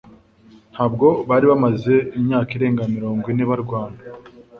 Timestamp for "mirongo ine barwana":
2.95-3.99